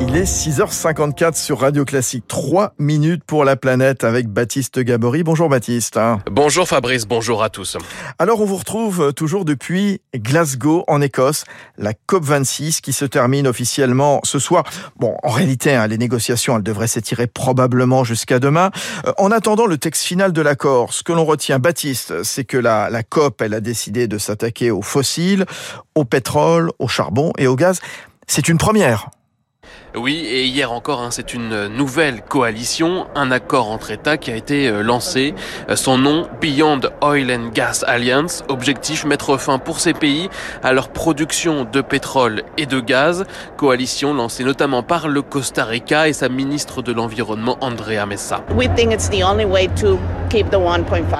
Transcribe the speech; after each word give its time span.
Il 0.00 0.16
est 0.16 0.22
6h54 0.22 1.34
sur 1.34 1.58
Radio 1.58 1.84
Classique. 1.84 2.24
3 2.28 2.74
minutes 2.78 3.24
pour 3.24 3.44
la 3.44 3.56
planète 3.56 4.04
avec 4.04 4.28
Baptiste 4.28 4.78
Gabory. 4.78 5.24
Bonjour 5.24 5.48
Baptiste. 5.48 5.98
Bonjour 6.30 6.68
Fabrice, 6.68 7.04
bonjour 7.04 7.42
à 7.42 7.50
tous. 7.50 7.76
Alors 8.20 8.40
on 8.40 8.44
vous 8.44 8.56
retrouve 8.56 9.12
toujours 9.12 9.44
depuis 9.44 10.00
Glasgow 10.14 10.84
en 10.86 11.00
Écosse, 11.00 11.44
la 11.78 11.94
COP26 11.94 12.80
qui 12.80 12.92
se 12.92 13.04
termine 13.04 13.48
officiellement 13.48 14.20
ce 14.22 14.38
soir. 14.38 14.62
Bon, 14.96 15.16
en 15.24 15.30
réalité, 15.30 15.74
hein, 15.74 15.88
les 15.88 15.98
négociations, 15.98 16.56
elles 16.56 16.62
devraient 16.62 16.86
s'étirer 16.86 17.26
probablement 17.26 18.04
jusqu'à 18.04 18.38
demain. 18.38 18.70
Euh, 19.06 19.12
en 19.18 19.32
attendant 19.32 19.66
le 19.66 19.78
texte 19.78 20.04
final 20.04 20.32
de 20.32 20.42
l'accord, 20.42 20.92
ce 20.92 21.02
que 21.02 21.12
l'on 21.12 21.24
retient, 21.24 21.58
Baptiste, 21.58 22.22
c'est 22.22 22.44
que 22.44 22.56
la, 22.56 22.88
la 22.88 23.02
COP, 23.02 23.42
elle 23.42 23.54
a 23.54 23.60
décidé 23.60 24.06
de 24.06 24.18
s'attaquer 24.18 24.70
aux 24.70 24.82
fossiles, 24.82 25.44
au 25.96 26.04
pétrole, 26.04 26.70
au 26.78 26.86
charbon 26.86 27.32
et 27.36 27.48
au 27.48 27.56
gaz. 27.56 27.80
C'est 28.28 28.48
une 28.48 28.58
première. 28.58 29.10
Oui, 29.94 30.26
et 30.26 30.44
hier 30.44 30.70
encore, 30.70 31.00
hein, 31.00 31.08
c'est 31.10 31.32
une 31.32 31.66
nouvelle 31.68 32.22
coalition, 32.22 33.06
un 33.14 33.30
accord 33.30 33.70
entre 33.70 33.90
États 33.90 34.18
qui 34.18 34.30
a 34.30 34.36
été 34.36 34.68
euh, 34.68 34.82
lancé. 34.82 35.34
Euh, 35.70 35.76
son 35.76 35.96
nom, 35.96 36.28
Beyond 36.40 36.80
Oil 37.00 37.32
and 37.32 37.48
Gas 37.54 37.84
Alliance. 37.86 38.44
Objectif, 38.48 39.06
mettre 39.06 39.38
fin 39.38 39.58
pour 39.58 39.80
ces 39.80 39.94
pays 39.94 40.28
à 40.62 40.72
leur 40.72 40.90
production 40.90 41.64
de 41.64 41.80
pétrole 41.80 42.42
et 42.58 42.66
de 42.66 42.80
gaz. 42.80 43.24
Coalition 43.56 44.12
lancée 44.12 44.44
notamment 44.44 44.82
par 44.82 45.08
le 45.08 45.22
Costa 45.22 45.64
Rica 45.64 46.06
et 46.08 46.12
sa 46.12 46.28
ministre 46.28 46.82
de 46.82 46.92
l'Environnement, 46.92 47.56
Andrea 47.60 48.04
Messa. 48.06 48.44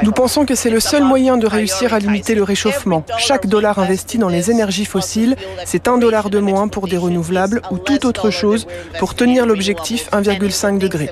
Nous 0.02 0.12
pensons 0.12 0.44
que 0.44 0.54
c'est 0.54 0.70
le 0.70 0.80
seul 0.80 1.02
moyen 1.02 1.36
de 1.36 1.46
réussir 1.46 1.94
à 1.94 1.98
limiter 1.98 2.34
le 2.34 2.42
réchauffement. 2.42 3.04
Chaque 3.18 3.46
dollar 3.46 3.78
investi 3.78 4.18
dans 4.18 4.28
les 4.28 4.50
énergies 4.50 4.84
fossiles, 4.84 5.36
c'est 5.64 5.88
un 5.88 5.98
dollar 5.98 6.30
de 6.30 6.38
moins 6.38 6.68
pour 6.68 6.88
des 6.88 6.96
renouvelables 6.96 7.62
ou 7.70 7.78
toute 7.78 8.04
autre 8.04 8.30
chose 8.30 8.66
pour 8.98 9.14
tenir 9.14 9.46
l'objectif 9.46 10.08
1,5 10.12 10.78
degré. 10.78 11.08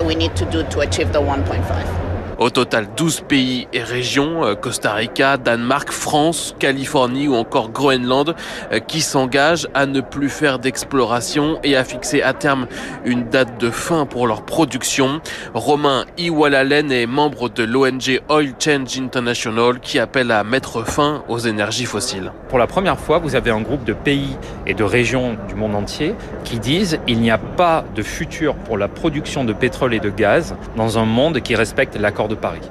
Au 2.39 2.51
total, 2.51 2.87
12 2.95 3.21
pays 3.21 3.67
et 3.73 3.81
régions, 3.81 4.45
euh, 4.45 4.53
Costa 4.53 4.93
Rica, 4.93 5.37
Danemark, 5.37 5.91
France, 5.91 6.55
Californie 6.59 7.27
ou 7.27 7.33
encore 7.33 7.71
Groenland, 7.71 8.35
euh, 8.71 8.77
qui 8.77 9.01
s'engagent 9.01 9.67
à 9.73 9.87
ne 9.87 10.01
plus 10.01 10.29
faire 10.29 10.59
d'exploration 10.59 11.59
et 11.63 11.75
à 11.75 11.83
fixer 11.83 12.21
à 12.21 12.33
terme 12.33 12.67
une 13.05 13.23
date 13.23 13.59
de 13.59 13.71
fin 13.71 14.05
pour 14.05 14.27
leur 14.27 14.43
production. 14.43 15.19
Romain 15.55 16.05
Iwalalen 16.19 16.91
est 16.91 17.07
membre 17.07 17.49
de 17.49 17.63
l'ONG 17.63 18.21
Oil 18.29 18.53
Change 18.59 18.99
International 18.99 19.79
qui 19.79 19.97
appelle 19.97 20.29
à 20.29 20.43
mettre 20.43 20.85
fin 20.85 21.23
aux 21.29 21.39
énergies 21.39 21.85
fossiles. 21.85 22.31
Pour 22.49 22.59
la 22.59 22.67
première 22.67 22.99
fois, 22.99 23.17
vous 23.17 23.33
avez 23.33 23.49
un 23.49 23.61
groupe 23.61 23.83
de 23.83 23.93
pays 23.93 24.37
et 24.67 24.75
de 24.75 24.83
régions 24.83 25.37
du 25.47 25.55
monde 25.55 25.73
entier 25.73 26.13
qui 26.43 26.59
disent 26.59 26.99
il 27.07 27.19
n'y 27.19 27.31
a 27.31 27.39
pas 27.39 27.83
de 27.95 28.03
futur 28.03 28.53
pour 28.53 28.77
la 28.77 28.87
production 28.87 29.43
de 29.43 29.53
pétrole 29.53 29.95
et 29.95 29.99
de 29.99 30.11
gaz 30.11 30.55
dans 30.75 30.99
un 30.99 31.05
monde 31.05 31.41
qui 31.41 31.55
respecte 31.55 31.97
l'accord 31.97 32.26
de 32.27 32.35
Paris. 32.35 32.61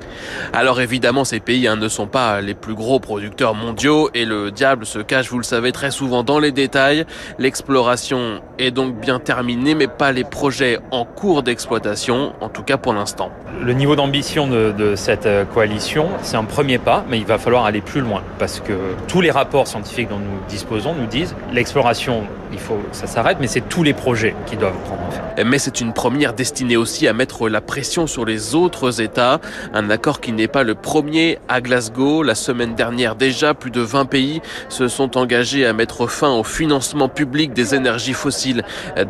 Alors 0.52 0.80
évidemment, 0.80 1.24
ces 1.24 1.40
pays 1.40 1.66
hein, 1.66 1.76
ne 1.76 1.88
sont 1.88 2.06
pas 2.06 2.40
les 2.40 2.54
plus 2.54 2.74
gros 2.74 3.00
producteurs 3.00 3.54
mondiaux 3.54 4.10
et 4.14 4.24
le 4.24 4.50
diable 4.50 4.86
se 4.86 4.98
cache, 4.98 5.28
vous 5.30 5.38
le 5.38 5.44
savez, 5.44 5.72
très 5.72 5.90
souvent 5.90 6.22
dans 6.22 6.38
les 6.38 6.52
détails. 6.52 7.04
L'exploration 7.38 8.40
est 8.58 8.70
donc 8.70 8.96
bien 8.96 9.18
terminée, 9.18 9.74
mais 9.74 9.86
pas 9.86 10.12
les 10.12 10.24
projets 10.24 10.78
en 10.90 11.04
cours 11.04 11.42
d'exploitation, 11.42 12.32
en 12.40 12.48
tout 12.48 12.62
cas 12.62 12.76
pour 12.76 12.92
l'instant. 12.92 13.30
Le 13.62 13.72
niveau 13.72 13.96
d'ambition 13.96 14.46
de, 14.46 14.72
de, 14.72 14.96
cette 14.96 15.26
euh, 15.26 15.44
coalition, 15.44 16.08
c'est 16.22 16.36
un 16.36 16.44
premier 16.44 16.78
pas, 16.78 17.04
mais 17.08 17.18
il 17.18 17.24
va 17.24 17.38
falloir 17.38 17.64
aller 17.64 17.80
plus 17.80 18.00
loin 18.00 18.22
parce 18.38 18.60
que 18.60 18.74
tous 19.08 19.20
les 19.20 19.30
rapports 19.30 19.66
scientifiques 19.66 20.08
dont 20.08 20.18
nous 20.18 20.40
disposons 20.48 20.94
nous 20.94 21.06
disent 21.06 21.34
l'exploration, 21.52 22.24
il 22.52 22.58
faut 22.58 22.78
ça 22.92 23.06
s'arrête, 23.06 23.38
mais 23.40 23.46
c'est 23.46 23.62
tous 23.62 23.82
les 23.82 23.94
projets 23.94 24.34
qui 24.46 24.56
doivent 24.56 24.78
prendre 24.84 25.02
fin. 25.10 25.44
Mais 25.44 25.58
c'est 25.58 25.80
une 25.80 25.92
première 25.92 26.32
destinée 26.32 26.76
aussi 26.76 27.08
à 27.08 27.12
mettre 27.12 27.48
la 27.48 27.60
pression 27.60 28.06
sur 28.06 28.24
les 28.24 28.54
autres 28.54 29.00
États. 29.00 29.40
Un 29.72 29.90
accord 29.90 30.20
qui 30.20 30.32
n'est 30.32 30.48
pas 30.48 30.62
le 30.62 30.74
premier 30.74 31.38
à 31.48 31.60
Glasgow. 31.60 32.22
La 32.22 32.34
semaine 32.34 32.74
dernière 32.74 33.16
déjà, 33.16 33.54
plus 33.54 33.70
de 33.70 33.80
20 33.80 34.06
pays 34.06 34.40
se 34.68 34.88
sont 34.88 35.16
engagés 35.16 35.66
à 35.66 35.72
mettre 35.72 36.06
fin 36.06 36.32
au 36.32 36.44
financement 36.44 37.08
public 37.08 37.52
des 37.52 37.74
énergies 37.74 38.12
fossiles 38.12 38.64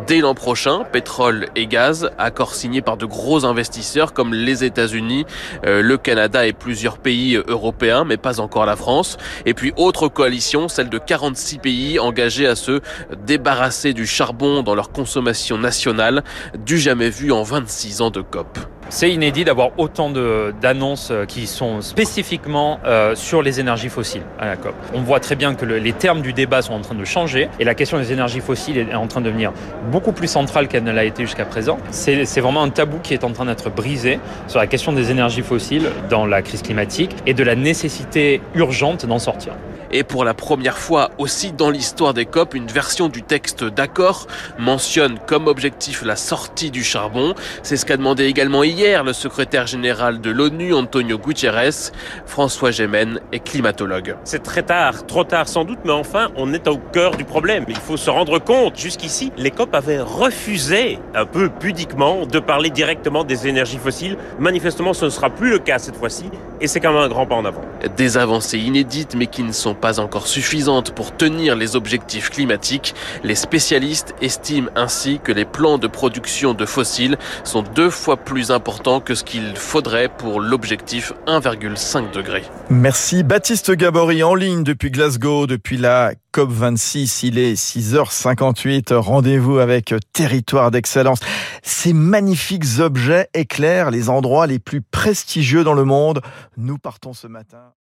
dès 0.06 0.18
l'an 0.18 0.34
prochain, 0.34 0.84
pétrole 0.90 1.46
et 1.56 1.66
gaz. 1.66 2.10
Accord 2.18 2.54
signé 2.54 2.82
par 2.82 2.96
de 2.96 3.06
gros 3.06 3.44
investisseurs 3.44 4.12
comme 4.12 4.34
les 4.34 4.64
États-Unis, 4.64 5.24
euh, 5.66 5.82
le 5.82 5.96
Canada 5.96 6.46
et 6.46 6.52
plusieurs 6.52 6.98
pays 6.98 7.40
européens, 7.48 8.04
mais 8.04 8.16
pas 8.16 8.40
encore 8.40 8.66
la 8.66 8.76
France. 8.76 9.16
Et 9.44 9.54
puis 9.54 9.72
autre 9.76 10.08
coalition, 10.08 10.68
celle 10.68 10.88
de 10.88 10.98
46 10.98 11.58
pays 11.58 11.98
engagés 11.98 12.46
à 12.46 12.56
se 12.56 12.80
débarrasser 13.26 13.92
du 13.92 14.06
charbon 14.06 14.62
dans 14.62 14.74
leur 14.74 14.90
consommation 14.90 15.58
nationale, 15.58 16.24
du 16.64 16.78
jamais 16.78 17.10
vu 17.10 17.32
en 17.32 17.42
26 17.42 18.00
ans 18.00 18.10
de 18.10 18.20
COP. 18.20 18.58
C'est 18.88 19.10
inédit 19.10 19.44
d'avoir 19.44 19.70
autant 19.78 20.10
d'annonces 20.10 21.10
euh, 21.10 21.24
qui 21.24 21.46
sont 21.48 21.80
spécifiquement 21.80 22.78
euh, 22.84 23.16
sur 23.16 23.42
les 23.42 23.58
énergies 23.58 23.88
fossiles 23.88 24.22
à 24.38 24.46
la 24.46 24.56
COP. 24.56 24.74
On 24.94 25.00
voit 25.00 25.18
très 25.18 25.34
bien 25.34 25.54
que 25.54 25.64
le, 25.64 25.78
les 25.78 25.92
termes 25.92 26.22
du 26.22 26.32
débat 26.32 26.62
sont 26.62 26.72
en 26.72 26.80
train 26.80 26.94
de 26.94 27.04
changer 27.04 27.48
et 27.58 27.64
la 27.64 27.74
question 27.74 27.98
des 27.98 28.12
énergies 28.12 28.40
fossiles 28.40 28.78
est 28.78 28.94
en 28.94 29.08
train 29.08 29.20
de 29.20 29.26
devenir 29.26 29.52
beaucoup 29.90 30.12
plus 30.12 30.28
centrale 30.28 30.68
qu'elle 30.68 30.84
ne 30.84 30.92
l'a 30.92 31.04
été 31.04 31.24
jusqu'à 31.24 31.44
présent. 31.44 31.78
C'est 31.90 32.40
vraiment 32.40 32.62
un 32.62 32.70
tabou 32.70 32.98
qui 33.02 33.12
est 33.12 33.24
en 33.24 33.32
train 33.32 33.46
d'être 33.46 33.70
brisé 33.70 34.20
sur 34.46 34.60
la 34.60 34.66
question 34.68 34.92
des 34.92 35.10
énergies 35.10 35.42
fossiles 35.42 35.90
dans 36.08 36.24
la 36.24 36.42
crise 36.42 36.62
climatique 36.62 37.10
et 37.26 37.34
de 37.34 37.42
la 37.42 37.56
nécessité 37.56 38.40
urgente 38.54 39.04
d'en 39.04 39.18
sortir. 39.18 39.54
Et 39.90 40.02
pour 40.02 40.24
la 40.24 40.34
première 40.34 40.78
fois 40.78 41.10
aussi 41.18 41.52
dans 41.52 41.70
l'histoire 41.70 42.14
des 42.14 42.26
COP, 42.26 42.54
une 42.54 42.66
version 42.66 43.08
du 43.08 43.22
texte 43.22 43.64
d'accord 43.64 44.26
mentionne 44.58 45.18
comme 45.26 45.46
objectif 45.46 46.02
la 46.04 46.16
sortie 46.16 46.70
du 46.70 46.82
charbon. 46.82 47.34
C'est 47.62 47.76
ce 47.76 47.86
qu'a 47.86 47.96
demandé 47.96 48.24
également 48.24 48.64
hier 48.64 49.04
le 49.04 49.12
secrétaire 49.12 49.66
général 49.66 50.20
de 50.20 50.30
l'ONU, 50.30 50.74
Antonio 50.74 51.18
Guterres. 51.18 51.92
François 52.26 52.70
Gémen 52.70 53.20
est 53.32 53.40
climatologue. 53.40 54.16
C'est 54.24 54.42
très 54.42 54.62
tard, 54.62 55.06
trop 55.06 55.24
tard 55.24 55.48
sans 55.48 55.64
doute, 55.64 55.78
mais 55.84 55.92
enfin, 55.92 56.28
on 56.36 56.52
est 56.52 56.66
au 56.68 56.78
cœur 56.78 57.16
du 57.16 57.24
problème. 57.24 57.64
Il 57.68 57.76
faut 57.76 57.96
se 57.96 58.10
rendre 58.10 58.38
compte, 58.38 58.78
jusqu'ici, 58.78 59.32
les 59.36 59.50
COP 59.50 59.74
avaient 59.74 60.00
refusé, 60.00 60.98
un 61.14 61.26
peu 61.26 61.48
pudiquement, 61.48 62.26
de 62.26 62.38
parler 62.40 62.70
directement 62.70 63.24
des 63.24 63.46
énergies 63.46 63.78
fossiles. 63.78 64.16
Manifestement, 64.38 64.92
ce 64.92 65.04
ne 65.04 65.10
sera 65.10 65.30
plus 65.30 65.50
le 65.50 65.58
cas 65.58 65.78
cette 65.78 65.96
fois-ci, 65.96 66.24
et 66.60 66.66
c'est 66.66 66.80
quand 66.80 66.92
même 66.92 67.02
un 67.02 67.08
grand 67.08 67.26
pas 67.26 67.36
en 67.36 67.44
avant. 67.44 67.62
Des 67.96 68.18
avancées 68.18 68.58
inédites, 68.58 69.14
mais 69.14 69.26
qui 69.26 69.42
ne 69.42 69.52
sont 69.52 69.74
pas 69.76 70.00
encore 70.00 70.26
suffisantes 70.26 70.92
pour 70.92 71.16
tenir 71.16 71.56
les 71.56 71.76
objectifs 71.76 72.30
climatiques. 72.30 72.94
Les 73.22 73.34
spécialistes 73.34 74.14
estiment 74.20 74.68
ainsi 74.74 75.20
que 75.22 75.32
les 75.32 75.44
plans 75.44 75.78
de 75.78 75.86
production 75.86 76.54
de 76.54 76.66
fossiles 76.66 77.16
sont 77.44 77.62
deux 77.62 77.90
fois 77.90 78.16
plus 78.16 78.50
importants 78.50 79.00
que 79.00 79.14
ce 79.14 79.24
qu'il 79.24 79.56
faudrait 79.56 80.08
pour 80.08 80.40
l'objectif 80.40 81.12
1,5 81.26 82.12
degré. 82.12 82.42
Merci 82.70 83.22
Baptiste 83.22 83.70
Gabory 83.72 84.22
en 84.22 84.34
ligne 84.34 84.64
depuis 84.64 84.90
Glasgow, 84.90 85.46
depuis 85.46 85.76
la 85.76 86.12
COP26. 86.34 87.26
Il 87.26 87.38
est 87.38 87.54
6h58. 87.54 88.94
Rendez-vous 88.94 89.58
avec 89.58 89.94
Territoire 90.12 90.70
d'Excellence. 90.70 91.20
Ces 91.62 91.92
magnifiques 91.92 92.80
objets 92.80 93.28
éclairent 93.34 93.90
les 93.90 94.08
endroits 94.08 94.46
les 94.46 94.58
plus 94.58 94.82
prestigieux 94.82 95.64
dans 95.64 95.74
le 95.74 95.84
monde. 95.84 96.20
Nous 96.56 96.78
partons 96.78 97.12
ce 97.12 97.26
matin. 97.26 97.76